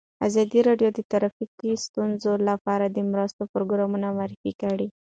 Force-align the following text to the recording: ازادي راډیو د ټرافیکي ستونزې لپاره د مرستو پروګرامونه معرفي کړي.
ازادي 0.27 0.59
راډیو 0.67 0.89
د 0.93 0.99
ټرافیکي 1.11 1.71
ستونزې 1.85 2.33
لپاره 2.49 2.85
د 2.89 2.97
مرستو 3.11 3.41
پروګرامونه 3.53 4.07
معرفي 4.17 4.51
کړي. 4.61 4.87